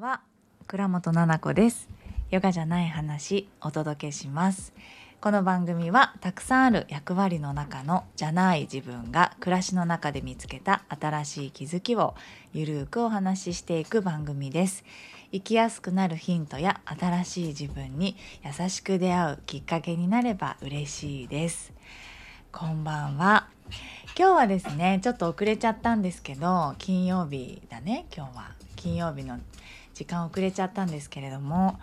[0.00, 0.22] は
[0.66, 1.86] 倉本々子です。
[2.30, 4.72] ヨガじゃない話お届けします。
[5.20, 12.14] この番組はたくさんある役割の中のじゃない自分が暮らしの中で見つけた新しい気づきを
[12.54, 14.84] ゆるーくお話ししていく番組です。
[15.32, 21.74] 生きやすくなるヒントや新しい自分に優しく出会うきっかけになれば嬉しいです。
[22.50, 23.48] こんばんは。
[24.18, 28.60] 今日はですねちょっと遅れちゃったんですけど金曜日だね今日は。
[28.80, 29.38] 金曜日の
[30.00, 31.78] 時間遅れちゃったんですけれども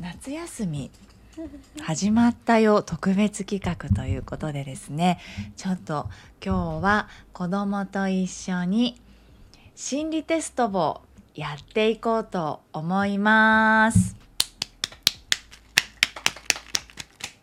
[0.00, 0.90] 夏休み
[1.84, 5.20] 始まったよ特別企画ということでですね
[5.54, 6.08] ちょっと
[6.42, 8.98] 今日は子供と一緒に
[9.76, 11.02] 心理テストを
[11.34, 14.16] やっていこうと思います。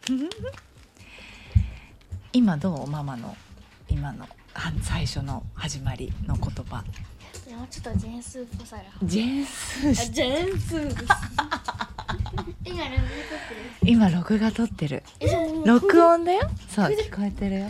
[2.33, 2.87] 今どう？
[2.87, 3.37] ママの
[3.89, 6.83] 今のあ最初の始まりの言葉。
[7.47, 8.83] いやちょっとジェンスっぽさが。
[9.03, 10.95] ジェンスしジェンスです
[12.65, 13.07] 今ラブ撮っ
[13.47, 13.61] てる。
[13.83, 15.03] 今録画撮ってる
[15.65, 16.41] 録音だよ？
[16.69, 17.67] そう聞こえてるよ。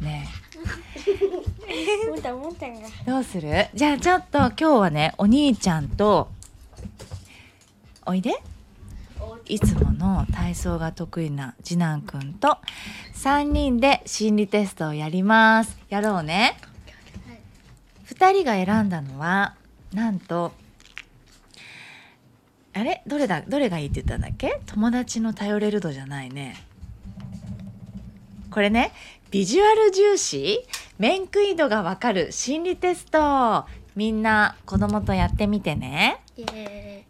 [0.00, 0.28] ね
[3.06, 3.68] どうする？
[3.74, 6.28] じゃあちょっと今日はねお兄ちゃんと
[8.06, 8.34] おいで
[9.46, 12.58] いつもの体操が得意な次男くんと
[13.14, 15.78] 3人で心理テストをやります。
[15.88, 16.56] やろうね。
[18.06, 19.56] 2人が選んだのは
[19.92, 20.52] なんと
[22.72, 23.02] あれ？
[23.06, 23.42] どれだ？
[23.42, 24.60] どれがいいって言ったんだっけ？
[24.66, 26.56] 友達の頼れる度じゃないね。
[28.50, 28.92] これね
[29.30, 30.64] ビジュアル重視？
[30.98, 33.66] 面食い度がわかる心理テスト。
[33.96, 36.20] みんな子供とやってみてね。
[36.36, 37.09] イエい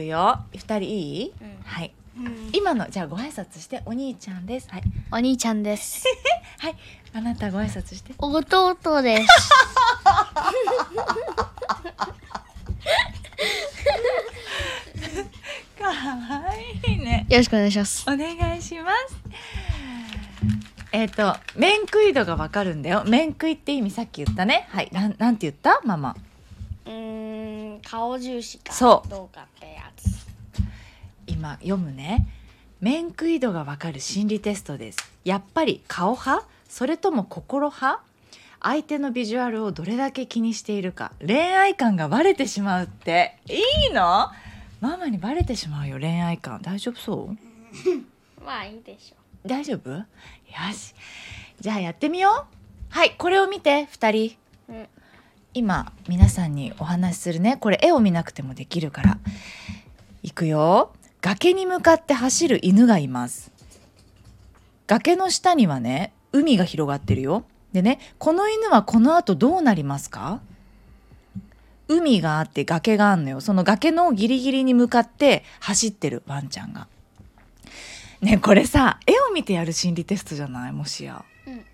[0.00, 0.38] くよ。
[0.52, 1.58] 2人いい、うん。
[1.64, 1.92] はい。
[2.16, 2.50] うん。
[2.52, 4.68] 今のじゃあご挨拶してお兄ちゃんです。
[4.70, 4.82] はい。
[5.12, 6.04] お兄ちゃんです。
[6.58, 6.76] はい。
[7.12, 8.14] あなたご挨拶して。
[8.18, 9.28] 弟です。
[15.78, 16.54] かわ
[16.86, 17.26] いいね。
[17.28, 18.04] よろしくお願いします。
[18.10, 19.16] お願いします。
[20.92, 23.04] えっ、と面食い度がわかるんだよ。
[23.06, 24.66] 面食いって意味さっき言ったね。
[24.70, 24.88] はい。
[24.92, 25.80] なんなんて言った？
[25.84, 26.16] ママ。
[26.86, 28.72] うーん顔重視か。
[28.72, 29.08] そう。
[29.08, 29.89] どうかってやつ
[31.30, 32.26] 今読むね。
[32.80, 34.98] 面食い度がわかる心理テストです。
[35.24, 36.44] やっぱり顔派？
[36.68, 38.02] それとも心派？
[38.62, 41.12] 相手のビジュアルをどれだけ気にしているか。
[41.24, 43.36] 恋愛感がバレてしまうって。
[43.48, 43.54] い
[43.90, 44.28] いの？
[44.80, 47.36] ママにバレてしまうよ恋愛感大丈夫そう？
[48.44, 49.16] まあいいでしょ
[49.46, 49.90] 大丈夫？
[49.90, 50.04] よ
[50.74, 50.94] し。
[51.60, 52.54] じゃあやってみよう。
[52.88, 54.36] はいこれを見て2人。
[54.68, 54.88] うん。
[55.52, 57.56] 今皆さんにお話しするね。
[57.56, 59.18] これ絵を見なくてもできるから。
[60.22, 60.92] いくよ
[61.22, 63.52] 崖に向かって走る犬がいます。
[64.86, 67.44] 崖の下にはね海が広がってるよ。
[67.72, 70.40] でねこの犬はこの後どうなりますか？
[71.88, 73.40] 海があって崖があんのよ。
[73.40, 76.88] その崖のギリギリに向かって走ってるワンちゃんが。
[78.20, 80.72] ねこれさ絵を見てやる心理テストじゃない？
[80.72, 81.24] もしや。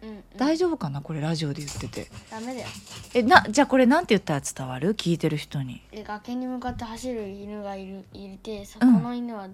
[0.02, 2.08] うんうん、うん、大丈夫かなこれラジオで言ってて。
[2.30, 2.66] ダメだよ。
[3.14, 4.94] えなじゃあこれなんて言ったら伝わる？
[4.94, 5.82] 聞いてる人に。
[5.90, 8.94] で崖に向かって走る犬がいるいてそうん。
[8.94, 9.48] この犬は、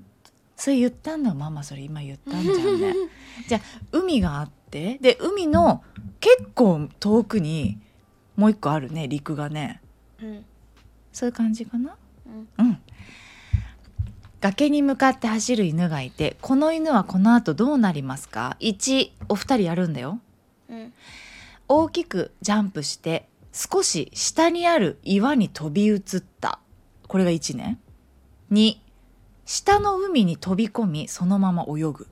[0.56, 2.94] それ言ったんだママそれ今言ったんじゃんね
[3.48, 3.60] じゃあ
[3.92, 5.82] 海があってで海の
[6.20, 7.78] 結構遠くに
[8.36, 9.80] もう一個あるね陸がね。
[10.20, 10.44] うん。
[11.12, 11.96] そういう感じかな？
[12.58, 12.66] うん。
[12.66, 12.81] うん
[14.42, 20.19] 崖に向かって走る犬がいてこの犬はこの後どうなりますか？1お二人やるんだよ。
[20.69, 20.92] うん。
[21.69, 26.00] 大きくジャンプして少し下にある岩に飛び移っ
[26.41, 26.58] た。
[27.06, 27.78] これが1ね。
[28.50, 28.78] 2
[29.44, 32.08] 下の海に飛び込みそのまま泳ぐ。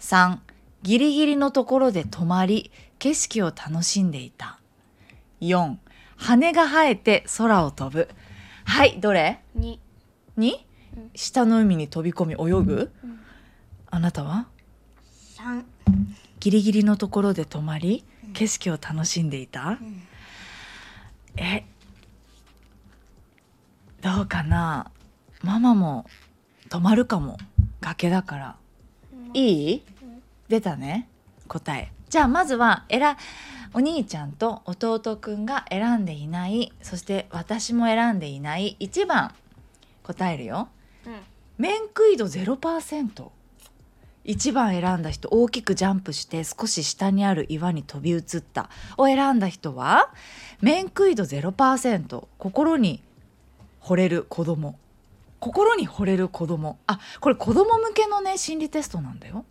[0.00, 0.38] 3
[0.82, 4.60] ギリギリのところで止まり景色を楽しんでいた。
[5.42, 5.76] 4
[6.16, 8.08] 羽が生えて空を飛ぶ。
[8.64, 9.40] はいどれ？
[9.54, 9.78] に
[10.38, 10.71] ?2 うん
[11.14, 12.90] 下の海に飛び込み泳ぐ？
[13.04, 13.18] うん
[13.90, 14.46] あなたは？
[15.36, 15.66] 三
[16.40, 20.02] ギリギリのところで止まり景色を楽しんでいた、うん。
[21.36, 21.64] え
[24.00, 24.90] どうかな？
[25.42, 26.06] ママも
[26.68, 27.36] 止まるかも。
[27.80, 28.56] 崖だから。
[29.34, 29.84] いい？
[30.02, 31.08] うん出たね。
[31.48, 31.92] 答え。
[32.08, 33.18] じゃあまずはえら
[33.74, 39.34] お兄ちゃんと弟くんが選んでいないそして私も選んでいない1番。
[40.02, 40.68] 答えるよ。
[40.74, 40.81] うん
[41.58, 43.30] 面食い度0%。
[44.24, 48.70] 1番選んだ人大きくジャンプして少し下にある岩に飛び移った。
[48.96, 50.12] を選んだ人は
[50.60, 53.02] 面食い度0%心に
[53.82, 54.78] 惚れる子供。
[55.40, 56.78] 心に惚れる子供。
[56.86, 59.44] あこれ子供向けのね心理テストなんだよ。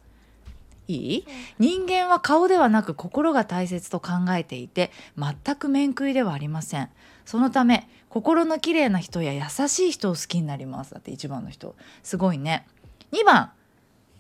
[0.88, 1.28] いい？
[1.60, 6.90] 人間は顔ではなく心が大切と考えていて全く面食いではありません。
[7.26, 10.92] そのため心の綺麗な人や優しい人を好きになります。
[10.94, 11.76] だって1番の人。
[12.04, 12.68] すごいね。
[13.14, 13.52] 2番。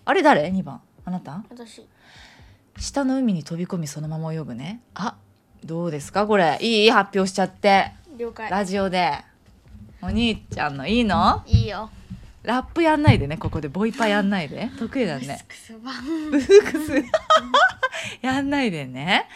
[0.05, 0.79] あれ誰 ?2 番。
[1.03, 1.43] あなた？
[1.49, 1.85] 私。
[2.77, 4.79] 下の海に飛び込みそのまま泳ぐね。
[4.95, 5.17] あ
[5.65, 6.25] どうですか？
[6.25, 6.57] これ。
[6.61, 7.91] いい発表しちゃって。
[8.17, 8.49] 了解。
[8.49, 9.11] ラジオで。
[10.01, 11.43] お兄ちゃんのいいの？
[11.45, 11.89] いいよ。
[12.43, 13.35] ラップやんないでね。
[13.35, 13.67] ここで。
[13.67, 14.69] ボイパやんないで。
[14.79, 15.45] 得意だね
[16.31, 16.93] ブークス
[18.25, 19.27] やんないでね。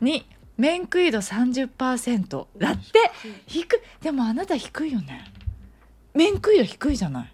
[0.00, 0.22] 2
[0.60, 3.10] 面食い度30%だって
[3.46, 3.80] 低い。
[4.02, 5.24] でもあなた低いよね。
[6.14, 7.32] 面食い度低いじゃない。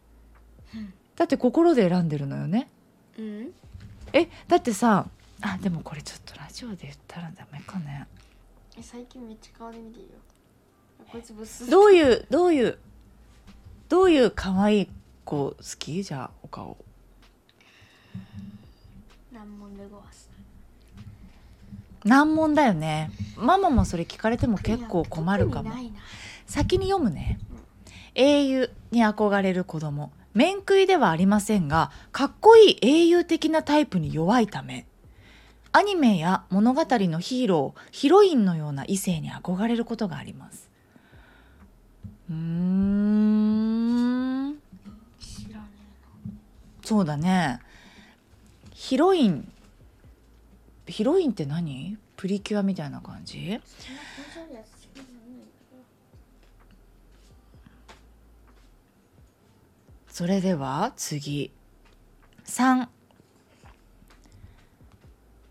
[0.74, 2.68] うんだって心で選んでるのよね。
[3.18, 3.52] うん。
[4.12, 5.08] えだってさ
[5.40, 8.06] あでもこれちょっとラジオで言ったらダメかね。
[8.78, 10.08] え最近めっちゃ顔で見てるよ。
[11.10, 12.78] こいつブスどういうどういう
[13.88, 14.88] どういう可愛い
[15.24, 16.02] 子好き？
[16.04, 16.76] じゃあお顔。
[19.32, 20.25] 難問でごわす
[22.06, 23.10] 難問だよね。
[23.36, 25.72] ママもそれ聞かれても結構困るかも。
[26.46, 27.40] 先に読むね。
[28.14, 30.12] 英雄に憧れる子供。
[30.32, 34.86] 面食いではありませんがかっこいい英雄的なタイプに弱いため。
[35.72, 40.70] アニメや物語のヒーローヒロインのような異性に憧れることがあります。
[42.30, 42.86] うーん。
[46.84, 47.58] そうだね。
[48.72, 49.52] ヒロイン
[50.86, 51.98] ヒロインって何？
[52.16, 53.38] プリキュアみたいな感じ？
[53.50, 53.60] え
[60.08, 61.50] それでは次。
[62.44, 62.88] 3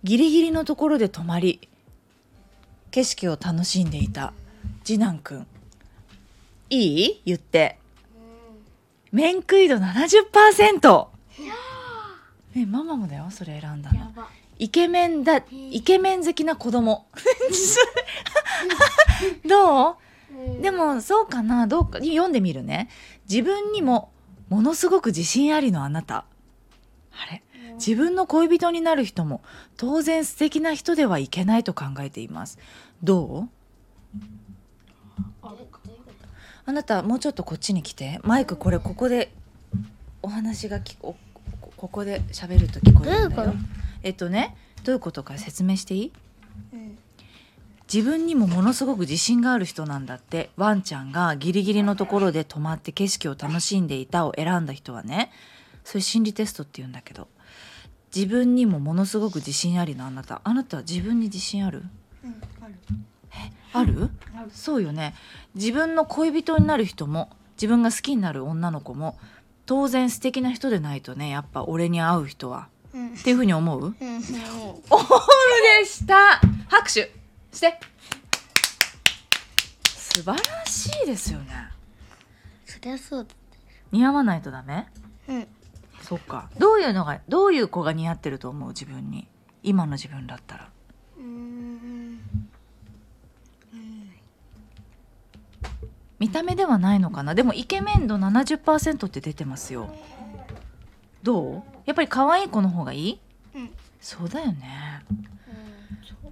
[0.03, 1.67] ギリギリのところで止まり。
[2.91, 4.33] 景色を楽しんでいた。
[4.83, 5.47] 次男くん。
[6.69, 7.21] いい？
[7.25, 7.77] 言って。
[9.11, 11.07] 面食い度70%
[12.57, 14.11] えママもだよそれ選んだの
[14.57, 17.07] イケメンだイケメン好きな子供。
[19.45, 19.95] どう？
[20.61, 21.67] でもそうかな。
[21.67, 21.99] どうか？
[21.99, 22.89] 読んでみるね。
[23.29, 24.11] 自分にも
[24.49, 26.25] ものすごく自信ありのあなた。
[27.11, 27.41] あれ？
[27.75, 29.41] 自分の恋人になる人も
[29.75, 32.57] 当然素敵な人ではいけないと考えています。
[33.03, 33.49] どう？
[36.67, 38.19] あなたもうちょっとこっちに来て。
[38.23, 39.31] マイクこれここで
[40.21, 41.15] お話がきこ
[41.61, 43.53] こここで喋ると聞こえるんだよ
[44.05, 46.11] えっとねどういうことか説明していい？
[46.73, 46.97] うん
[47.91, 50.49] 自分にもものすごく自信がある人なんだって。
[50.57, 55.31] ワンちゃんがギリギリのところで止まって景色を楽しんでいたを選んだ人はね。
[55.83, 57.27] それ心理テストって言うんだけど。
[58.13, 60.41] 自分にもものすごく自信ありのあなた。
[60.43, 61.83] あなたは自分に自信ある？
[62.23, 62.73] うんある。
[63.73, 64.09] ある？
[64.35, 65.13] あるそうよね。
[65.53, 69.15] 自分の恋人になる人も自分が好きになる女の子も
[69.67, 72.67] 当然素敵な人でないとねやっぱ俺に会う人は。
[72.69, 72.74] うん
[73.19, 73.79] っていうふうに思う？
[73.81, 73.87] うん。
[73.87, 73.95] オウム
[75.79, 77.11] でした拍手
[77.51, 77.79] して
[79.85, 81.69] 素晴らしいですよね
[82.65, 83.27] そりゃそう。
[83.91, 84.87] 似合わないとダメ
[85.27, 85.33] う。
[85.33, 85.47] ん
[86.01, 86.79] そっかどう。
[86.79, 86.93] いう。
[86.93, 87.53] のがどう。
[87.53, 87.67] いう。
[87.67, 88.69] 子が似合ってると思う。
[88.69, 89.27] 自分に
[89.63, 90.69] 今の自分だったら
[91.17, 91.21] う。
[91.21, 92.19] ん
[96.17, 99.93] 見た目ではないのかなでもイケメン度70%って出てますよ
[101.23, 101.63] どう。
[101.85, 103.19] やっぱり可愛い子の方がいい？
[103.55, 103.69] うん。
[104.01, 105.03] そうだよね。
[105.09, 105.19] うん。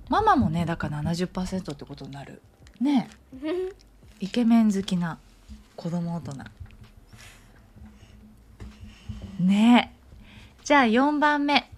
[0.10, 2.42] ママもねだから70%ってことになる。
[2.82, 3.10] ね。
[4.20, 5.18] イケメン好きな
[5.76, 6.44] 子供大人。
[9.40, 9.94] ね。
[10.64, 11.70] じゃあ4番目。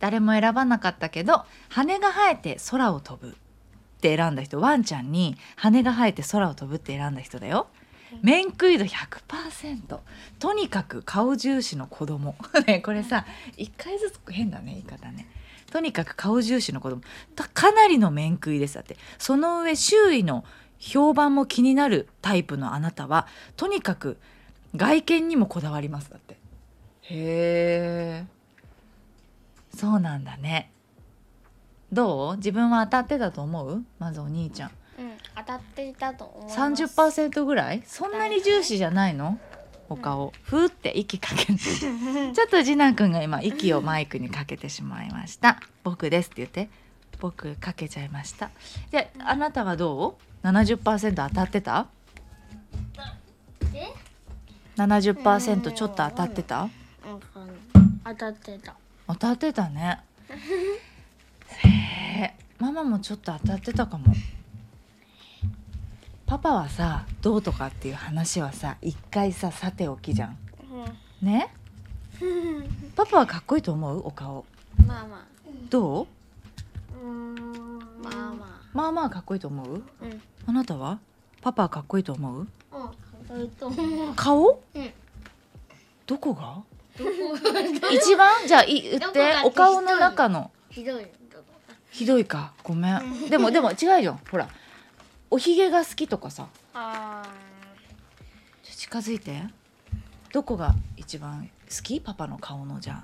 [0.00, 3.34] 誰も選ばなかったけど羽が生えて空を飛ぶっ
[4.00, 4.60] て選んだ人。
[4.60, 7.68] ワンちゃんに羽が生えて空を飛ぶって選んだ人だよ
[8.22, 9.98] 面食い度100%
[10.38, 12.36] とにかく顔重視の子供。
[12.66, 15.28] ねこれさ一回ずつ変だね言い方ね。
[15.70, 17.02] とにかく顔重視の子供。
[17.52, 18.96] かなりの面食いですだって。
[19.18, 20.44] その上周囲の
[20.78, 24.18] 評判も気になるタイプのあなたはとにかく
[24.76, 26.34] 外見にもこだわりますだって。
[26.34, 28.26] へえ
[29.74, 30.70] そうなんだね。
[31.92, 32.36] どう？
[32.36, 33.84] 自分は当たってたと思う？
[33.98, 34.70] まずお兄ちゃん。
[34.98, 36.82] うん当たっていたと思います。
[36.84, 37.82] 30%ぐらい？
[37.86, 39.38] そんなに重視じゃないの？
[39.88, 40.32] お顔。
[40.42, 45.60] ふーって息かけて ちょっと次男くんが今息をマイクにかけてしまいました。
[45.82, 46.68] 僕ですって言って。
[47.20, 48.50] 僕かけちゃいました。
[48.90, 51.86] であなたはどう？70%当たってた？
[53.74, 53.92] え
[54.76, 56.62] ？70%ちょっと当たってた？
[56.62, 56.70] うん
[58.04, 58.74] 当たってた。
[59.06, 60.00] 当たってたね。
[61.48, 61.68] へ
[62.22, 62.34] え。
[62.58, 64.12] ママもちょっと当たってたかも
[66.26, 70.38] パパはさどうとかっていう話はさ一回ささておきじゃん。
[71.20, 71.26] うん。
[71.26, 71.48] ね？
[72.96, 74.06] パパはかっこいいと思う？
[74.06, 74.44] お顔。
[74.86, 75.26] まあま
[75.70, 76.06] どう？
[76.96, 77.34] あうん
[78.02, 79.82] まあままあまあかっこいいと思う？
[80.02, 80.22] あうん。
[80.46, 80.98] あなたは？
[81.42, 82.40] パパはかっこいいと思う？
[82.40, 84.62] うん顔？
[84.74, 84.90] うん。
[86.06, 86.62] どこが？
[86.96, 87.04] こ
[87.92, 88.46] 一番？
[88.46, 89.34] じゃあい言って。
[89.44, 90.50] お顔の中の。
[90.70, 91.06] ひどい
[91.90, 92.52] ひどいか。
[92.62, 93.28] ごめん。
[93.28, 94.48] でもでも違うよほら
[95.34, 96.46] おひげが好きとかさ。
[96.74, 97.24] あ
[98.62, 99.42] 近づいて。
[100.32, 102.00] どこが一番好き？
[102.00, 103.02] パパの顔のじゃ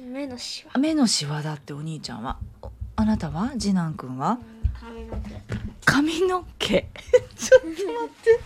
[0.00, 0.70] 目のシワ。
[0.72, 2.38] あ目のシワだってお兄ちゃんは。
[2.62, 3.50] おあなたは？
[3.58, 4.38] 次男くんは？
[4.80, 5.42] 髪の毛。
[5.84, 6.88] 髪の毛。
[7.36, 7.84] ちょっと待っ
[8.24, 8.40] て。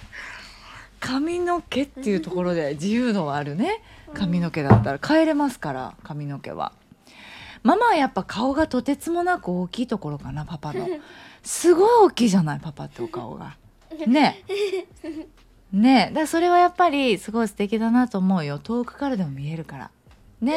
[0.99, 3.85] 髪の毛っていうところで自由度はあるね。
[4.15, 4.99] 髪の毛だったら。
[4.99, 6.73] 変えれますから髪の毛は
[7.63, 10.89] ママはやっぱ顔がとてつもなく大きいところかなパパの。
[11.43, 13.57] すごい大きいじゃないパパってお顔が。
[14.07, 14.45] ね。
[15.73, 16.07] ね。
[16.09, 18.59] だからそれはやっぱりすごい素敵だなと思うよ。
[18.59, 19.91] 遠くからでも見えるから。
[20.41, 20.55] ね。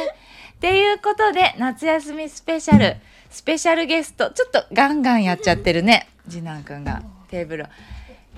[0.54, 2.96] っていうことで夏休みスペシャル。
[3.30, 4.30] スペシャルゲスト。
[4.30, 6.08] ちょっとガンガンやっちゃってるね。
[6.28, 7.02] 次男くんが。
[7.28, 7.66] テーブルを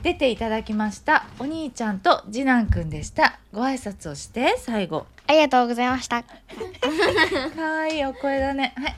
[0.06, 6.22] 出ていただきましたお兄ちゃんと次男くんでしたご挨拶をして最後ありがとうございました。
[6.22, 6.30] か
[7.60, 8.72] わいいお声だね。
[8.76, 8.96] はい。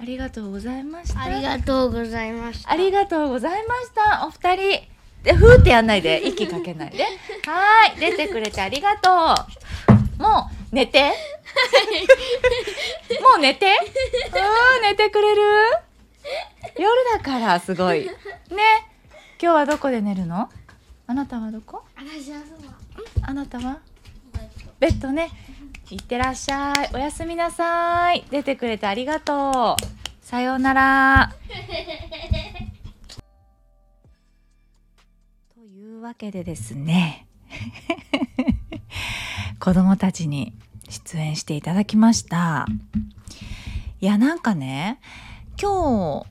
[0.00, 1.20] ありがとうございました。
[1.20, 2.70] ありがとうございました。
[2.70, 4.26] ありがとうございました。
[4.26, 4.88] お二人。
[5.22, 6.26] でふーってやんないで。
[6.26, 7.02] 息かけないで。
[7.02, 8.00] はーい。
[8.00, 9.10] 出てくれてありがと
[10.18, 10.22] う。
[10.22, 11.12] もう寝て。
[13.20, 13.66] もう寝て。
[13.66, 13.68] う
[14.78, 15.42] ん寝てくれる？
[16.78, 18.06] 夜だからすごい。
[18.06, 18.10] ね
[19.40, 20.48] 今日はどこで寝るの？
[21.06, 21.84] あなたはどこ？
[21.96, 22.58] 私はそう
[23.22, 23.78] あなたは？
[24.80, 25.30] ベッドね。
[25.90, 26.90] いってらっしゃい。
[26.92, 28.24] おやすみなさい。
[28.30, 29.84] 出てくれてありがとう。
[30.20, 31.32] さようなら。
[35.54, 37.28] というわけでですね。
[39.60, 40.52] 子供たちに
[40.88, 42.66] 出演していただきました。
[44.00, 45.00] いやなんかね
[45.60, 46.26] 今日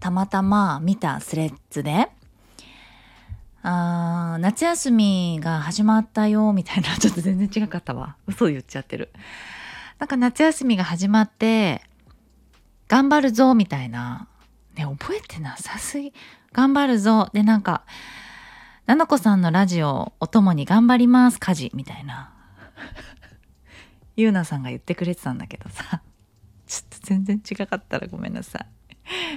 [0.00, 2.10] たまたま見たスレッズで
[3.68, 8.16] あー夏休みが始まったよみたいな ちょっと全然違かったわ。
[8.28, 9.12] 嘘言っちゃってる。
[9.98, 11.82] なんか夏休みが始まって
[12.86, 14.28] 頑張るぞみたいな。
[14.76, 16.12] ね覚えてなさすぎ。
[16.52, 17.28] 頑張るぞ。
[17.32, 17.82] でなんか
[18.86, 22.32] ななこさんのラジオお供に頑張ります家事みたいな。
[24.14, 26.02] ゆうなさんが言ってくれてたんだけどさ。
[26.68, 28.75] ちょっと全然違かったらごめんなさい。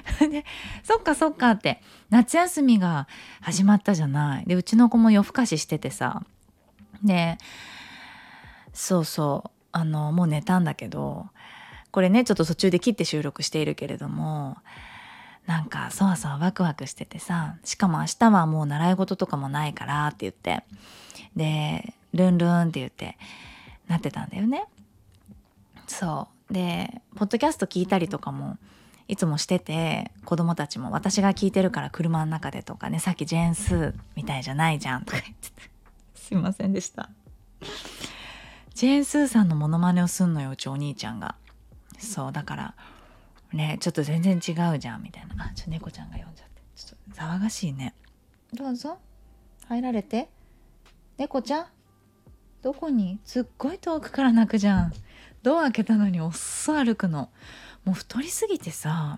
[0.30, 0.46] で
[0.84, 3.08] そっかそっかって夏休みが
[3.42, 4.46] 始まったじゃない。
[4.46, 6.24] でうちの子も夜更かししててさ。
[7.04, 7.38] で
[8.74, 9.52] そうそう。
[9.72, 11.28] あのもう寝たんだけど
[11.92, 14.58] これねちょっと途中で切って収録しているけれども
[15.46, 20.64] なんかそわそわワクワクしててさしかも明日はもう習い事とかもないからって言って
[21.36, 23.18] でルンルンって言って
[23.88, 24.66] なってたんだよね。
[25.88, 26.54] そう。
[26.54, 28.58] でポッドキャスト聞いたりとかも
[29.10, 35.56] いつもしてて子供たちも私が聞いてるから車の中でとかねさっきジェーンスーみたいじゃないじゃんとか言ってて。
[36.14, 37.10] すいませんでした。
[38.76, 41.36] ジェーンスーさんのモノマネをすんのようちお兄ちゃんが。
[41.98, 42.76] そうだから
[43.52, 45.46] ねちょっと全然違うじゃんみたいな。
[45.46, 46.62] あちょ猫ちゃんが呼んじゃって。
[46.76, 47.96] ちょっと騒がしいね。
[48.54, 49.00] どうぞ。
[49.68, 50.30] 入られて。
[51.18, 51.66] 猫ちゃん？
[52.62, 53.20] どこに？
[53.26, 54.94] すっごい遠くから泣くじゃん。
[55.42, 57.30] ドア開けたのにおっそ歩くの
[57.86, 59.18] もう太りすぎてさ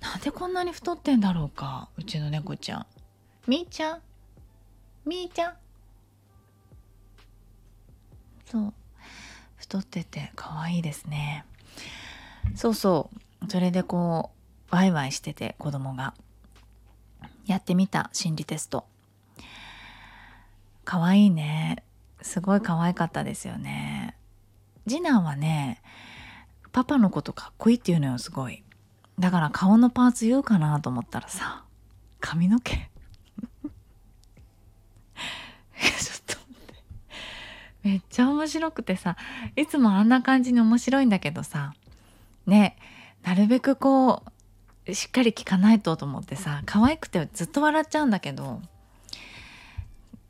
[0.00, 2.86] なんでこんなに太ってんだろうかうちの猫ちゃん。
[3.46, 4.00] みーちゃん。
[5.06, 5.54] みーちゃん。
[8.44, 8.74] そう。
[9.56, 11.44] 太ってて可愛いですね。
[12.54, 13.10] そうそ
[13.42, 13.50] う。
[13.50, 14.30] それでこ
[14.70, 16.14] うワイワイしてて子供が。
[17.46, 18.84] やってみた心理テスト。
[20.84, 21.82] 可愛いね。
[22.22, 24.16] すごい可愛かったですよね。
[24.86, 25.80] 次男はね
[26.74, 28.64] パパのことかっこいいっていうのよすごい。
[29.20, 31.64] だから顔のパーツ言うかなと思ったらさ
[32.18, 32.74] 髪の毛。
[32.74, 33.70] ちょっ
[36.26, 36.74] と待って。
[37.84, 39.16] めっちゃ面白くてさ
[39.54, 41.74] いつもあんな感じに面白いんだけどさ
[42.44, 42.76] ね
[43.22, 44.24] なるべくこ
[44.88, 48.60] うしっかり聞かないとと思ってさ可愛くてずっと笑っちゃうんだけど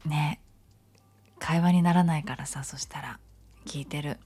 [0.05, 0.43] ね
[1.39, 3.19] 会話にならないからさそしたら
[3.65, 4.19] 聞いてる。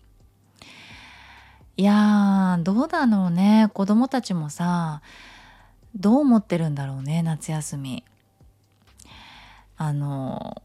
[1.79, 3.71] いやーどうだろうね。
[3.73, 5.01] 子供たちもさ
[5.95, 8.03] どう思ってるんだろうね夏休み。
[9.77, 10.61] あの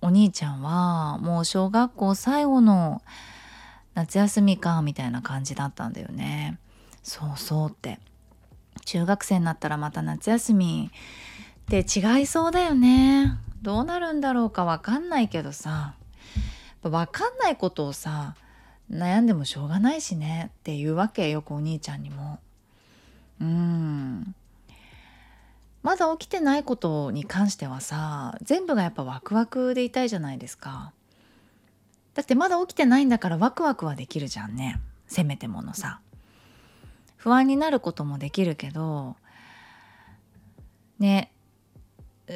[0.00, 3.02] お兄ちゃんはもう小学校最後の
[3.92, 6.58] 夏休みかみたいな感じだったんだよね。
[7.02, 8.00] そうそうって。
[8.86, 10.90] 中学生になったらまた夏休み。
[11.60, 13.36] って違いそうだよね。
[13.60, 15.92] どうなるんだろうかわかんないけどさ。
[16.82, 18.34] わかんないことをさ
[18.90, 22.38] 悩んでもしょうがないしねっていうわけよくお兄ちゃんにも。
[23.40, 24.34] うん。
[25.82, 30.92] まだ起きてないことに関してはさ全部がやっぱワクワクでいたいじゃないですか。
[32.14, 34.80] だってまだ起きてないんだからワクワクはできるじゃんね。
[35.06, 36.00] せめてものさ。
[37.24, 39.16] 不安になることもできるけど
[40.98, 41.32] ね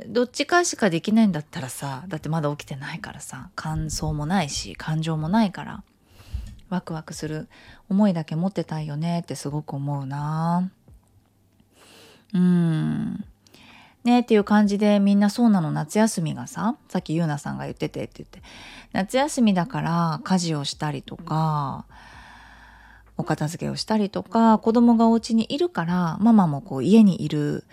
[0.07, 5.85] どっちかしかできないんだったらさだってまだ起きてないからさ感想もないし感情もないから。
[6.71, 7.49] ワクワクする
[7.89, 10.71] 思いだけ持ってたいよねってすごく思うな。
[12.35, 13.25] うん。
[14.05, 18.43] ねっていう感じでみんなそうなの夏休みがささっきゆうなさんが言っててって言って。
[18.93, 21.85] 夏休みだから家事をしたりとか
[23.17, 27.65] お片付けをしたりとか子供がお家にいるからママもこう家にいる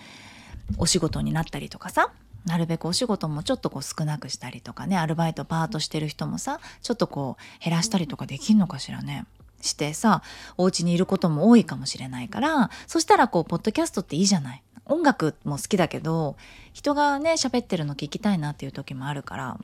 [0.78, 2.12] お仕事になったりとかさ。
[2.46, 9.26] なるべくお仕事もちょっとこう少なくしたりとかねアルバイトパートしてる人もさちょっとこう減らしたりとかできんのかしらね
[9.62, 10.22] してさ
[10.58, 16.36] お家にいることも多いかもしれないからそしたらこうポッドキャストっていいじゃない音楽も好きだけど
[16.74, 19.60] 人がね喋ってるの聞きたいなっていう時もあるから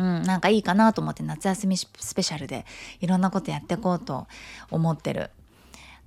[0.00, 2.64] うん、なんかいいかなと思って夏休みスペシャルで
[3.00, 4.26] いろんなことやっていこうと
[4.70, 5.30] 思ってる。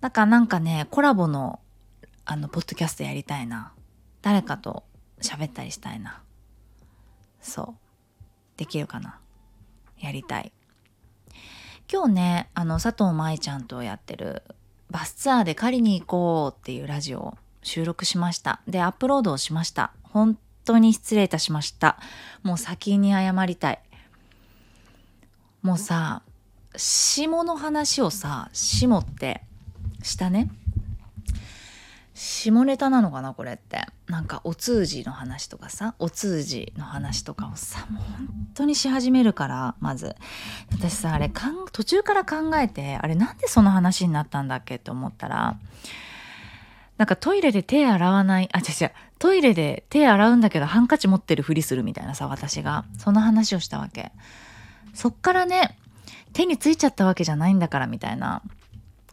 [0.01, 1.59] だからなんかね、コラボの
[2.25, 3.71] あの、ポッドキャストやりたいな。
[4.21, 4.83] 誰かと
[5.23, 6.21] 喋ったりしたいな。
[7.41, 7.75] そう。
[8.57, 9.19] できるかな。
[9.99, 10.51] やりたい。
[11.91, 14.43] 今日ね、あの、佐藤舞ちゃんとやってる
[14.89, 18.61] バスツアーで狩りに行こうっていうラジオを収録しました。
[18.67, 19.93] で、アップロードをしました。
[20.03, 21.97] 本当に失礼いたしました。
[22.43, 23.81] もう先に謝りたい。
[25.61, 26.21] もうさ、
[26.75, 29.43] 下の話をさ、下って
[30.01, 30.49] したね。
[32.23, 33.85] 下ネタなのかなこれって。
[34.07, 40.15] なんかお通じの話とかさお通じの話とかをさもう本当にし始めるからまず。
[40.71, 45.57] 私さあれかん途中から考えてあれなんでその話になったんだっけって思ったら
[46.97, 54.11] なんかトイレで手洗わないあ違う違うトイレで手洗うんだけどハンカチ持ってるふりするみたいなさ私がその話をしたわけ。
[54.93, 55.77] そっからね
[56.33, 58.41] 手についちゃったわけじゃないんだからみたいな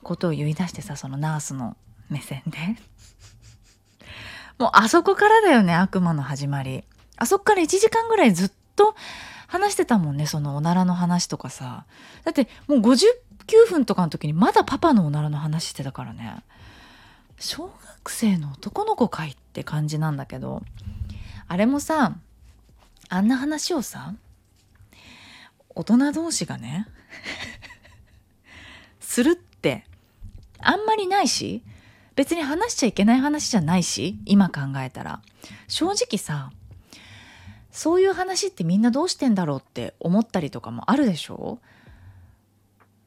[0.03, 1.77] ことを言い出してさそのナースの
[2.09, 2.90] 目線で。
[4.61, 6.85] もうあそこからだよね、悪魔の始まり。
[7.17, 8.95] あそこから1時間ぐらいずっと
[9.47, 11.87] 話してたもんね、そのおならの話とかさ。
[12.25, 13.07] だってもう59
[13.71, 16.45] 分とかの時にまだパパのおならの話してたからね。
[17.39, 20.63] 小学生の男の子かいって感じなんだけど、
[21.49, 22.15] あれもさ、
[23.09, 24.13] あんな話をさ、
[25.75, 26.87] 大人同士がね
[29.01, 29.87] するって
[30.59, 31.63] あんまりないし
[32.21, 35.23] 別に話しちゃいけない話じゃないし今考えたら。
[35.69, 36.53] 正直さ
[37.71, 41.61] そういう話ってみんなどうしてんだろうって思ったりとかもあるでしょ？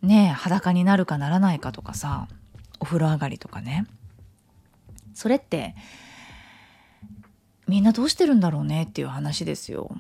[0.01, 2.27] ねえ裸になるかならないかとかさ
[2.79, 3.85] お風呂上がりとかね。
[5.13, 5.75] それって
[7.67, 9.95] みんなどうしてるんだろうねっていう話ですよ。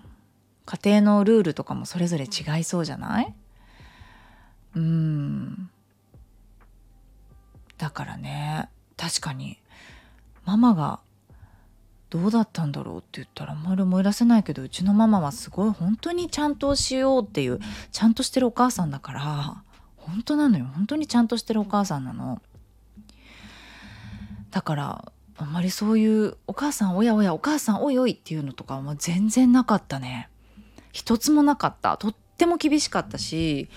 [0.65, 3.35] 家庭のルールとかもそれぞれ違いそうじゃない？
[4.75, 5.69] うん。
[7.77, 8.69] だからね
[9.03, 9.57] 確かに。
[10.45, 11.01] ママが
[12.09, 17.59] どうだったんだろうって言ったらあんまり思い出せないけどうちのママはすごい本当にちゃんとしようっていう
[17.91, 19.63] ちゃんとしてるお母さんだから
[19.97, 20.65] 本当なのよ。
[20.73, 22.41] 本当にちゃんとしてるお母さんなの。
[24.51, 30.29] だからあんまりそういうお母さんおやおやお母さんおいおいっていうのとかは全然なかったね。
[30.93, 31.97] 一つもなかった。
[31.97, 33.69] とっても厳しかったし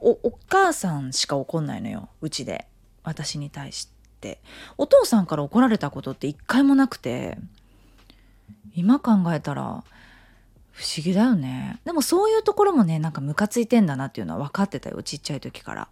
[0.00, 2.08] おお母さんしか怒んないのよ。
[2.20, 2.68] うちで。
[3.02, 3.97] 私に対して。
[4.18, 4.40] って。
[4.76, 7.38] お父さんから怒られたことって一回もなくて。
[8.74, 9.82] 今考えたら
[10.70, 11.80] 不思議だよね。
[11.84, 15.88] でもそういうところもねなんかムカついてんだなっていうのは分かってたよちっちゃい時から。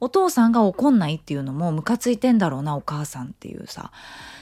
[0.00, 3.92] お父さんが怒んないっていうのもムカついてんだろうなお母さんっていうさ。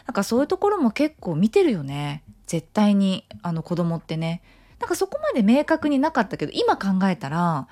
[0.06, 2.22] なんかそういうところも結構見てるよね。
[2.46, 4.40] 絶対にあの子供ってね。
[4.80, 7.68] なんかそこまで明確になかったけど今考えたら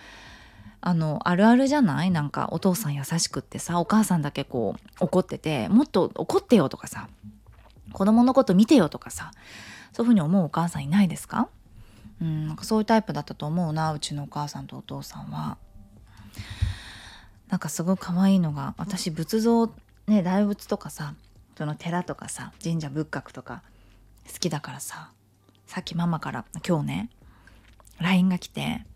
[0.83, 2.11] あのあるあるじゃない？
[2.11, 7.09] なんかお父さん優しくってさお母さんだけこう怒っててもっと怒ってよとかさ
[7.93, 9.33] 子供のこと見てよとかさ
[9.93, 11.49] そういうふうに思うお母さんいないですか？
[12.21, 15.59] うんなんかそういうタイプだったと思うなうちのお母さんとお父さんは。
[17.49, 19.73] なんかすごい可愛いのが私仏像
[20.07, 21.15] ね大仏とかさ
[21.59, 23.63] その寺とかさ神社仏閣とか
[24.33, 25.11] 好きだからさ
[25.67, 27.11] さっきママから今日ね
[27.99, 28.87] LINE が来て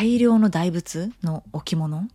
[0.00, 2.08] 大量の大仏の置物？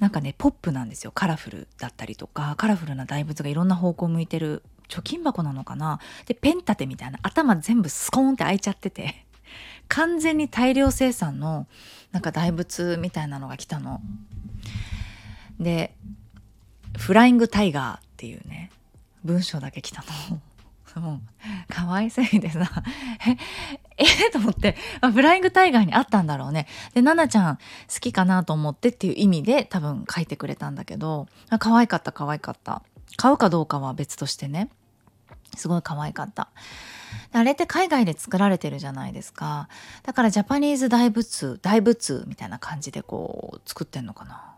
[0.00, 6.00] なんかねポップなんですよカラフルだったりとかカラフルな大仏がいろんな方向を向いてる貯金箱なのかな？
[6.26, 9.24] でペン立てみたいな頭全部スコーンって開いちゃってて
[9.86, 11.68] 完全に大量生産の
[12.10, 14.02] なんか大仏みたいなのが来たの。
[15.60, 15.94] で
[16.98, 18.72] 「フライングタイガー」っていうね
[19.22, 20.40] 文章だけ来たの。
[21.00, 21.20] もう
[21.68, 22.68] 可愛すぎてさ
[23.24, 23.36] え
[23.98, 26.66] ええ と思って、まあ、フライングタイガーにあったんだろうね。
[26.94, 31.26] で奈々ちゃん好きかなと思ってっていう意味で多分書いてくれたんだけど。
[31.58, 32.82] 可愛かった可愛かった。
[33.16, 34.70] 買うかどうかは別としてね。
[35.56, 36.48] すごい可愛かった。
[37.32, 39.68] あれって海外で作られてるじゃないですか。
[40.04, 44.54] だからジャパニーズ大仏大仏みたいな感じでこう作ってんのかな。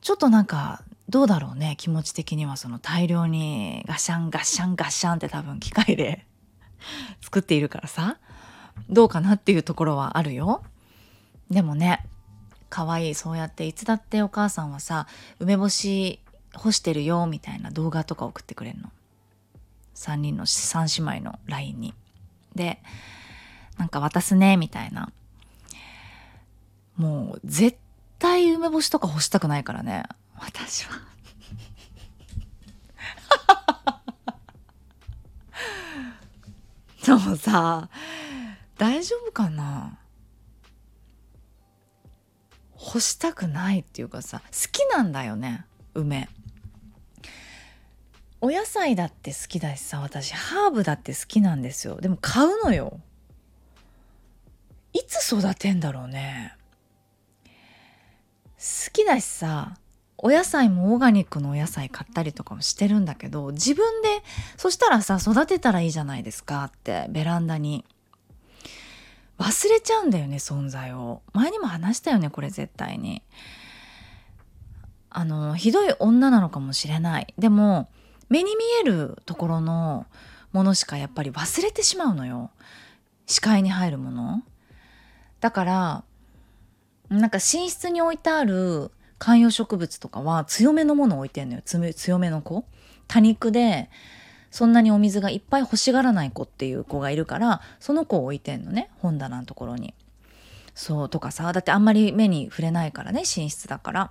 [0.00, 1.74] ちょっとなんかどうだろうね。
[1.78, 6.26] 気持ち的にはその大量にガシャンガシャンガシャンって多分機械で
[7.20, 8.18] 作っているからさ
[8.88, 10.62] どうかなっていうところはあるよ。
[11.50, 12.06] でもね
[12.70, 15.06] 可愛いそうやっていつだってお母さんはさ
[15.38, 16.20] 梅干し
[16.54, 18.90] 干してるよみたいな動画とか送ってくれるの。
[19.94, 21.94] 3人の3姉妹の LINE に。
[22.54, 22.82] で
[23.78, 25.12] なんか渡すねみたいな。
[26.96, 27.78] もう絶
[28.18, 30.04] 対梅干しとか干したくないからね。
[30.38, 31.00] 私は。
[37.04, 37.88] でもさ
[38.78, 39.98] 大丈夫かな？
[42.74, 46.28] 干したくないっていうかさ好きなんだよね梅。
[48.40, 52.00] お野菜だって好きだしさ私ハーブだって好きなんですよ。
[52.00, 52.98] でも買うのよ。
[54.92, 56.56] いつ育てんだろうね。
[58.58, 59.76] 好きだしさ
[60.22, 64.22] お野菜もオーガニックのお野菜買ったりとかもしてるんだけど自分で
[64.56, 67.84] そしたらさ育てたらいいじゃないですかってベランダに。
[69.38, 71.22] 忘れちゃうんだよね存在を。
[71.32, 73.22] 前にも話したよねこれ絶対に。
[75.10, 77.34] あのひどい女なのかもしれない。
[77.36, 77.88] でも
[78.28, 80.06] 目に見えるところの
[80.52, 82.50] ものしかやっぱり忘れてしまうのよ。
[83.26, 84.44] 視界に入るもの。
[85.40, 86.04] だから
[87.08, 92.64] なんか寝室に置いてある観葉植物とかは強めのものを置いてんのよ強めの子
[93.06, 93.88] 多肉で
[94.50, 99.94] そんなにお水がいっぱい欲しがらない子っていう子がいるからその子を置いてんのね本棚のところに。
[100.74, 104.10] そうとかさだってあんまり目に触れないからね寝室だから。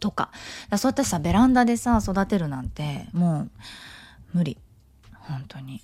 [0.00, 0.30] とか
[0.78, 3.50] そうやってさベランダでさ育てるなんてもう
[4.32, 4.56] 無理
[5.12, 5.82] 本当に。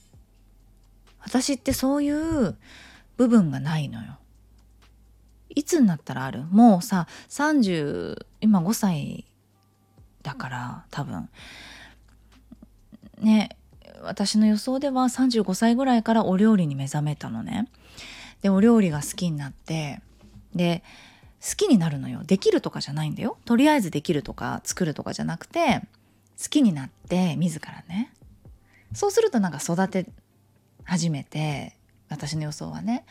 [1.18, 2.56] 私ってそういう
[3.18, 4.16] 部分がないのよ。
[5.54, 6.44] いつになったらある？
[6.50, 9.26] もうさ30今5歳
[10.22, 11.28] だから多分。
[13.18, 13.56] ね
[14.02, 17.68] 私の予想では35歳ぐらいからお料理に目覚めたのね。
[18.42, 20.00] でお料理が好きになって
[20.54, 20.82] で
[21.46, 22.22] 好きになるのよ。
[22.24, 23.36] できるとかじゃないんだよ。
[23.44, 25.82] とりあえずできるとか作るとかじゃなくて
[26.42, 28.12] 好きになって自らね。
[28.94, 30.06] そうするとなんか育て
[30.84, 31.76] 始めて
[32.08, 33.04] 私の予想はね。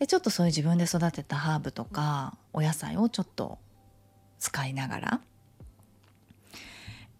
[0.00, 3.58] でちょっとそういう自分で育てたハーブとかお野菜をちょっと
[4.38, 5.20] 使いながら。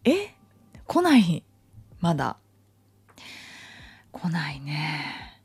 [0.05, 0.35] え？
[0.87, 1.45] 来ない？
[2.01, 2.39] まだ？
[4.13, 5.37] 来ないね。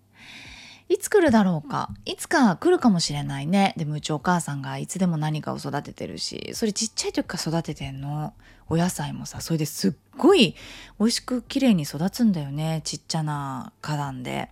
[0.88, 1.90] いつ来るだろうか？
[2.06, 3.74] いつか来るかもしれないね。
[3.76, 8.34] でもうちお母さんがいつでも何かを育ててるしそれちっちゃい時から育ててんの？
[8.70, 10.56] お野菜もさそれですっごい
[11.00, 12.80] 美味しく綺麗に育つんだよね。
[12.86, 14.50] ちっちゃな花壇で。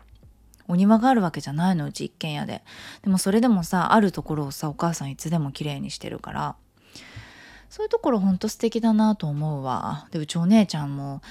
[0.67, 2.63] お庭があるわけじゃないのうち一軒家で。
[3.01, 6.55] でもそれでもさあるところをさお母さんいつでも綺麗にしてるから。
[7.69, 10.07] そういうところほんと素敵だなと思うわ。
[10.11, 11.21] でうちお姉ちゃんも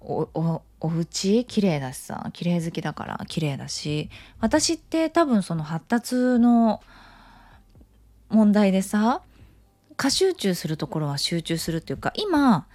[0.00, 1.44] おおお家？
[1.46, 2.28] 綺麗だしさ。
[2.32, 4.10] 綺麗好きだから綺麗だし。
[4.40, 6.82] 私って多分その発達の
[8.28, 9.22] 問題でさ
[9.96, 12.66] 過集中するところは集中するっていうか今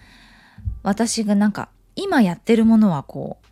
[0.84, 3.48] 私がなんか今やってるものはこう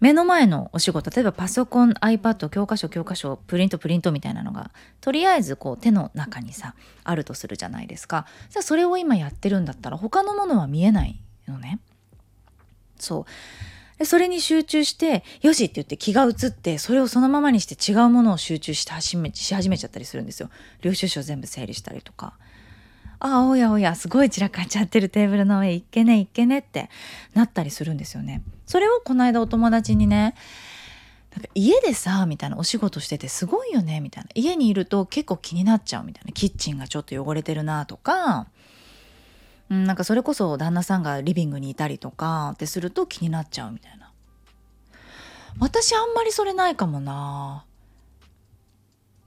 [0.00, 8.26] 目の前のお仕事例えばパソコン iPad 教科書教科書プリントプリントみたいなのがとりあえずこう手の中にさあるとするじゃないですか。
[8.50, 11.80] じゃそれを今やってるんだったら他のものは見えないのね。
[12.98, 13.24] そう。
[13.98, 20.50] でそれに集中してよしって言って気が移ってそれをそのままにして違うものを集中して始めし始めちゃったりするんですよ。
[20.82, 22.34] 領収書全部整理したりとか。
[23.20, 26.88] あおやおやすごい散らかっちゃってるテーブルの上いっけねいっけねって
[27.34, 28.42] なったりするんですよね。
[28.68, 30.34] それをこの間お友達にね
[31.34, 34.30] なんか家でさみたいなお仕事しててすごいよねみたいな。
[34.34, 36.32] 家にいると結構気になっちゃうみたいな。
[36.32, 38.46] キッチンがちょっと汚れてるなとか、
[39.70, 44.12] うん、なんかそれこそ旦那さんがリビングにいたりとかってすると気になっちゃうみたいな。
[45.60, 47.64] 私あんまりそれないかもな。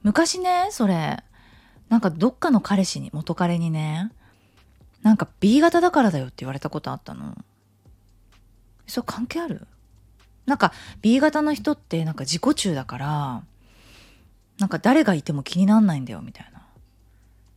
[0.03, 1.23] 昔ねそれ
[1.89, 4.11] なんかどっかの彼氏に元彼にね
[5.01, 7.35] なんか B 型だからだよって言われたことあったの。
[8.91, 9.65] それ関係ある？
[10.45, 13.43] なんか B 型の人ってなんか自己中だから
[14.59, 16.61] なんか誰がいても気になんないんだよみたいな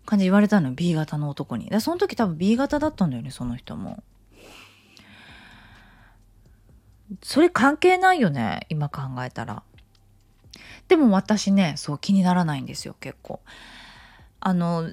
[0.06, 1.68] 感じ言われたの B 型の男に。
[1.70, 4.02] でその時多分 B 型だったんだよねその人も。
[7.22, 9.62] それ関係ないよね今考えたら。
[10.86, 13.40] でも私ねそう気にならないんですよ結構。
[14.38, 14.88] あの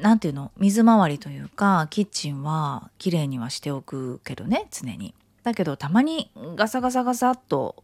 [0.00, 0.50] 何ていうの？
[0.56, 5.14] 水回りというかキッチンは綺麗にはしておくけどね常に。
[5.48, 7.82] だけどたまにガサガサガサっと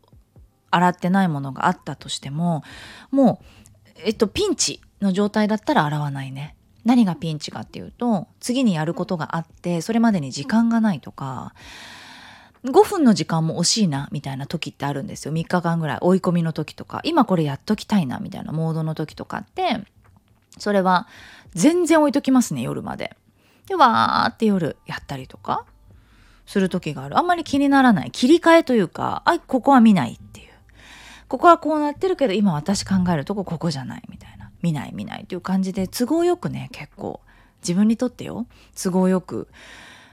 [0.71, 2.63] 洗ってないものがあったとしても
[3.11, 3.41] も
[3.97, 6.57] うえっとピンチの状態だったら洗わないね。
[6.85, 11.55] 何がピンチかっていうと次にやることがあってそれまでに時間がないとか
[12.65, 15.33] 5分の時間も惜しいなみたいな時ってあるんですよ。
[15.33, 17.01] 3日間ぐらい追い込みの時とか。
[17.05, 19.81] 今これやっときたいなみたいなモードの時とかって
[20.59, 21.09] それは
[21.55, 23.17] 全然置いときますね夜まで。
[23.67, 25.65] でわーって夜やったりとか。
[26.47, 27.19] する時がある。
[27.19, 28.11] あんまり気にならない。
[28.11, 30.49] 切り替えというかあここは見ないっていう。
[31.29, 34.51] ここはこうなってるけど今私考えるとこここじゃないみたいな。
[34.63, 37.21] 見ない見ないっていう感じで都合よくね結構。
[37.63, 38.47] 自分にとってよ。
[38.81, 39.49] 都合よく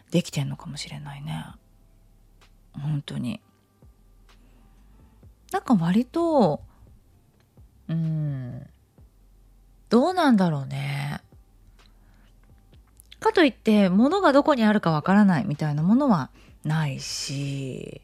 [0.09, 1.45] できてんのかもしれないね。
[2.73, 3.41] 本当に。
[5.51, 6.61] なんか割と
[7.89, 8.65] うん
[9.89, 11.19] どうなんだろうね。
[13.21, 16.29] かといって物がどこにあるかわからないみたいなものは
[16.65, 18.01] ないし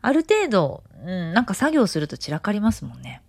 [0.00, 3.22] ある程度、うん、なんか作業すると散らかりますもんね。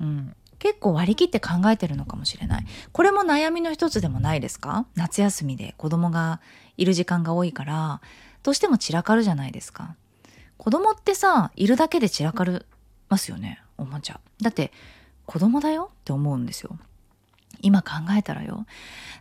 [0.00, 2.66] うん、結構割り切って考えてるのかもしれない。
[2.92, 4.86] これも悩みの一つでもないですか？
[4.94, 6.40] 夏休みで子供が
[6.76, 8.00] いる時間が多いから
[8.42, 9.96] どうしても散らかるじゃないですか。
[10.58, 12.66] 子供ってさいるだけで散らかる
[13.08, 14.20] ますよねおもちゃ。
[14.40, 14.72] だって
[15.26, 16.78] 子供だよって思うんですよ。
[17.60, 18.66] 今考えたらよ。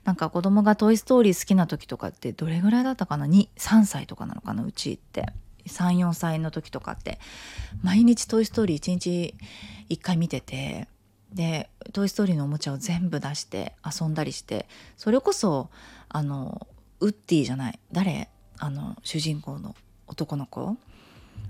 [0.04, 5.34] なんか子供が「トイ・ストーリー」好きな時とかってどれぐらいだったかな？23歳とかなのかなうちって。
[5.68, 7.20] 34歳の時とかって。
[7.82, 9.36] 毎日「トイ・ストーリー」1日
[9.90, 10.88] 1回見てて
[11.34, 15.70] で「トイ・ストーリー」のおもちゃを全部出して遊んだりしてそれこそ
[16.10, 16.68] あの
[17.00, 17.80] ウッディじゃない。
[17.92, 18.30] 誰？
[18.58, 19.76] あの主人公の
[20.08, 20.78] 男の子。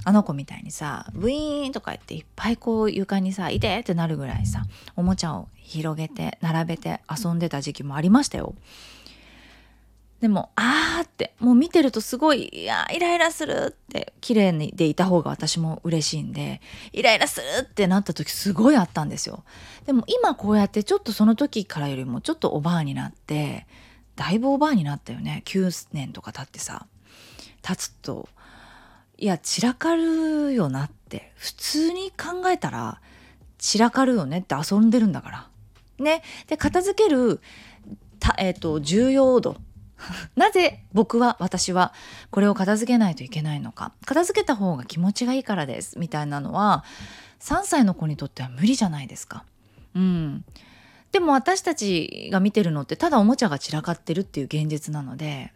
[0.04, 4.64] あの子みたいにさブイーンとか言っていっぱいこう床にさ「いて!」ってなるぐらいさ
[4.96, 8.54] おもちゃを広げて並べて遊んでた時期もありましたよ。
[10.22, 16.62] でもあーってもう見てるとすごいいやイライラするって綺麗にでいた方が私も嬉しいんで
[16.94, 19.44] イライラするってなった時すごいあったんですよ。
[19.86, 23.68] でも今こうやってちょっとその時からよりもちょっとおばあになって
[24.16, 26.88] だいぶおばあになったよね9年とか経ってさ
[27.62, 28.30] 経つと
[29.18, 33.02] いや散らかるよなって普通に考えたら
[33.58, 35.48] 散らかるよねって遊んでるんだから。
[35.98, 36.24] ね。
[36.48, 37.40] で片付ける
[38.20, 39.58] た、えーと、重要度
[40.36, 41.94] なぜ僕は私は
[42.32, 46.84] これを片付けないといけないのか片付けた方が気持ちがいいからですみたいなのは
[47.40, 49.46] 3歳の子にとっては無理じゃないですか。
[49.94, 50.44] うん、
[51.14, 55.54] でも私たちが見てるのってただおもちゃが散らかってるっていう現実なので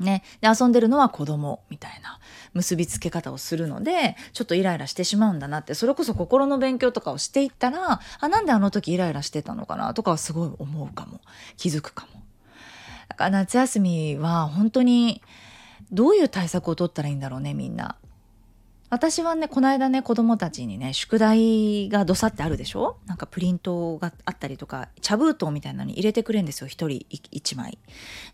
[0.00, 2.18] ね、で遊んでるのは子供みたいな
[2.54, 11.20] 結びつけ方をするのでちょっとイライラしてしまうんだなってそれこそ心の勉強とかをしていったらあなんであの時イライラしてたのかなとかはすごい思うかも
[11.58, 12.22] 気づくかも。
[13.10, 15.22] だから夏休みは本当に
[15.92, 17.96] どういう対策を取ったらいいんだろうねみんな。
[18.90, 22.98] 私はねこの間ね子供たちにね宿題がどさってあるでしょ？
[23.06, 27.78] なんかプリントがあったりとか茶封筒みたいなのに入れてくれるんですよ1人1枚。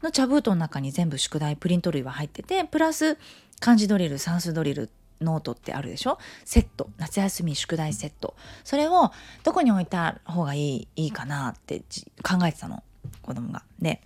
[0.02, 3.18] の茶封筒の中に全部宿題プリント類は入っててプラス
[3.60, 4.88] 漢字ドリル算数ドリル
[5.20, 6.18] ノートってあるでしょ？
[6.44, 6.88] セット。
[6.96, 8.34] 夏休み宿題セット。
[8.64, 9.12] それを
[9.44, 10.88] どこに置いた方がいい？
[10.96, 11.82] いいかなって
[12.22, 12.82] 考えてたの。
[13.20, 13.62] 子供が。
[13.78, 14.00] で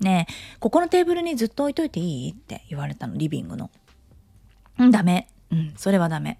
[0.00, 2.30] ねえここのテーブルにずっと置いといていい？
[2.30, 3.70] って言われたのリビングの。
[4.82, 5.28] んダメ。
[5.50, 6.38] うん、それはダメ。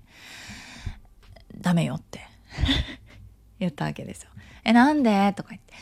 [1.57, 2.21] ダメよって
[3.59, 4.31] 言ったわけですよ。
[4.65, 5.33] え、なんで？
[5.33, 5.75] とか言って。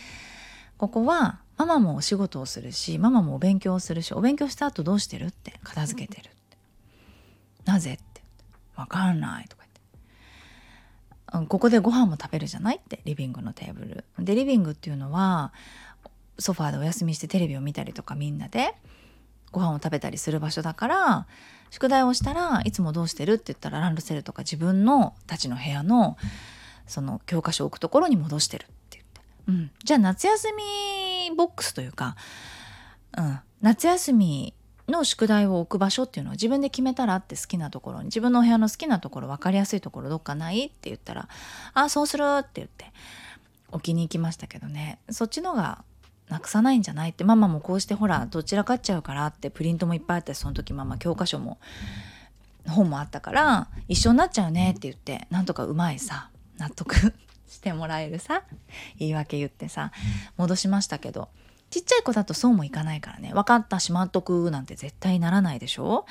[0.79, 6.57] ここはママもお仕事をするし、ママもお勉強をするし、お勉強した後どうしてるって片付けてるって。
[7.65, 8.23] なぜって
[8.75, 11.49] わかんないとか言って。
[11.49, 14.05] ここでご飯も食べるじゃないってリビングのテーブル。
[14.19, 15.53] でリビングっていうのは
[16.39, 18.75] ソファーでお休みしてテレビを見たりとかみんなで
[19.51, 21.27] ご飯を食べたりする場所だから
[21.71, 26.17] 宿題をしたらいつもどうしてるって言ったらランドセルとか自分のたちの部屋の
[26.87, 32.17] その教科書を置くところに戻してるって言って、うん、じゃあ夏休みボックスというか、
[33.17, 34.55] うん、夏休み
[34.89, 41.29] の宿題を置く場所っていうのを自分で決めたらって好きなところに自分のお部屋の好きなところ分かりやすいところどっかないって言ったら
[41.75, 42.93] 「ああそうする」って言って
[43.73, 45.01] 置きに行きましたけどね。
[45.11, 45.85] そっちのが
[46.29, 51.59] なくさないんじゃないってママもこうしてほらどちらかっちゃうからってプリントもいっぱいあってその時ママ教科書も
[52.69, 56.95] 本もあったから一緒になっちゃうねって言ってなんとかうまいさ納得
[57.49, 58.43] してもらえるさ
[58.99, 59.93] 言い訳言ってさ
[60.37, 61.29] 戻しましたけど
[61.71, 63.33] ちっちゃい子だとそうもいかないからね。
[63.35, 66.07] 分かったしまっとくなんて絶対ならないでしょ？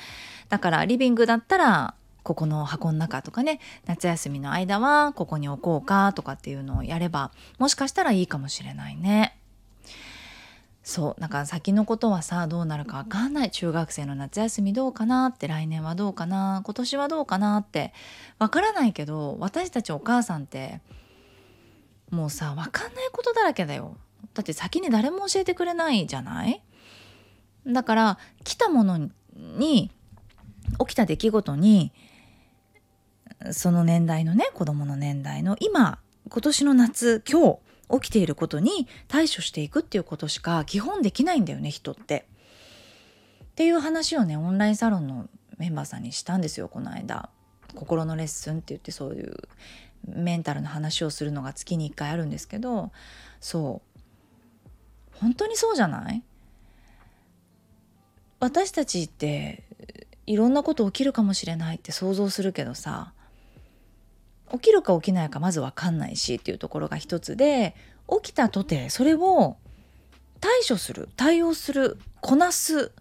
[0.50, 9.35] だからリビングだったらここの箱の中とかね夏休みの間はここに置こうかとかっていうのをやればもしかしたらいいかもしれないね。
[10.88, 17.92] そうなんか先のことはさどうなるか分かんない中学生の夏休みどうかなって来年はどうかな今年はどうかなって
[18.38, 20.80] 分からないけど私たちお母さんって
[22.10, 23.96] もうさ分かんないことだらけだよ。
[24.32, 26.62] だって先に誰も教えてくれないじゃない？
[27.66, 29.90] だから来たものに
[30.78, 31.90] 起きた出来事に
[33.50, 37.58] その年代のね子供の年代の今今年の夏今日
[37.90, 42.26] 起きていることに対処していくっていうことしか基本できないんだよね人って。
[43.44, 47.30] っていう話をねオンラインサロンのメンバーさんにしたんですよこの間。
[47.74, 49.36] 心のレッスンって言ってそういう
[50.08, 52.90] メンタルの話をするのが月に1回あるんですけど
[53.40, 53.82] そ
[55.14, 56.22] う本当にそうじゃない？
[58.40, 59.64] 私たちって
[60.26, 63.12] いろんなこと起きるかもしれないって想像するけどさ
[64.52, 67.74] 起きるか起きないかまず分かんないしっていうところが一つで
[68.22, 69.56] 起きたとてそれを
[70.40, 72.92] 対処する対応するこなす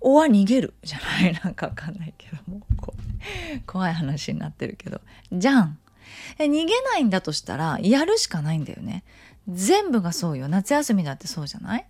[0.00, 1.32] おは逃げるじゃない？
[1.44, 2.60] なんか分かんないけども。
[3.66, 5.00] 怖い話になってるけど。
[5.32, 5.78] じゃん。
[6.38, 9.04] え逃げないんだとしたらやるしかないんだよね。
[9.48, 10.48] 全部がそうよ。
[10.48, 11.86] 夏休みだってそうじゃない？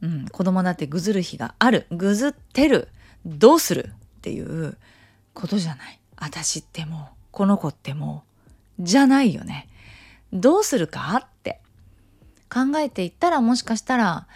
[0.00, 1.86] うん、子供だってぐずる日がある。
[1.92, 2.88] ぐずってる。
[3.24, 3.92] どうする？
[3.94, 4.76] っていう
[5.32, 6.00] ことじゃない？
[6.24, 8.22] 私ってもうこの子っても
[8.78, 9.68] うじゃないよね。
[10.32, 11.60] どうするかって。
[12.48, 14.26] 考えていったらもしかしたら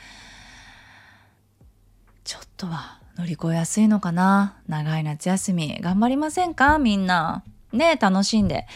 [2.24, 4.56] ちょっとは乗り越えやすいのかな。
[4.66, 5.78] 長い夏休み。
[5.80, 6.78] 頑張りませんか？
[6.78, 7.44] みんな。
[7.72, 8.66] ね楽しんで。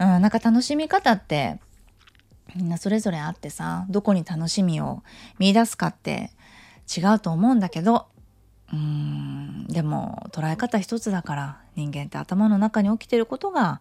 [0.00, 1.60] うんなんか楽しみ方って
[2.56, 5.04] みんなそれぞれあってさどこに楽しみを
[5.38, 6.32] 見出すかって
[6.96, 8.08] 違うと思うんだけど。
[8.72, 13.80] うーんでも捉え方一つだから人間って頭の中に起きてることが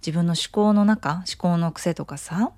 [0.00, 2.52] 自分の思考の中思考の癖とかさ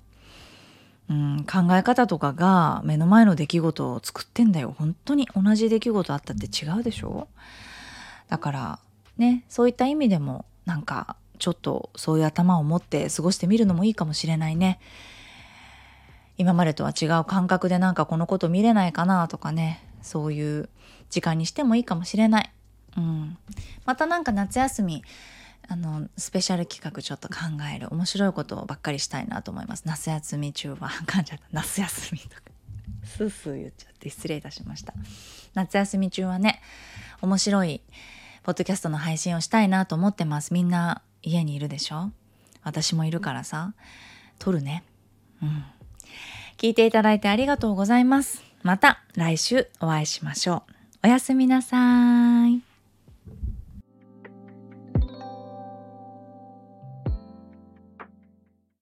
[1.09, 7.27] うん考え方とかが目の前の出来事を作ってんだよ本当に同じ出来事あったって違うでしょ？
[8.27, 8.79] だから
[9.17, 14.79] ねそういった意味でもなんかちょっとそういう頭を持って過ごしてみるのもいいかもしれないね。
[16.37, 20.69] 今までとは違う感覚でなんかこのこと見れないかなとかねそういう
[21.09, 22.51] 時間にしてもいいかもしれない。
[22.97, 23.37] うん、
[23.85, 25.03] またなんか夏休み
[25.67, 27.35] あのスペシャル企画ちょっと考
[27.73, 29.83] える面白いことばっかりしたいなと思います。
[29.85, 30.89] 夏休み中は。
[31.05, 31.45] 噛んじゃった。
[31.51, 32.41] 夏休みとか。
[33.03, 34.93] スースー言っちゃって失礼いたしました。
[35.53, 36.61] 夏休み中はね
[37.21, 37.81] 面白い
[38.43, 40.53] ポッドキャストの配信をしたいなと思ってます。
[40.53, 42.11] みんな家にいるでしょ？
[42.63, 43.73] 私もいるからさ。
[44.39, 44.83] 撮るね。
[45.43, 45.63] うん。
[46.57, 48.43] 聞いていただいてありがとうございます。
[48.63, 50.73] また来週お会いしましょう。
[51.03, 52.68] おやすみなさい。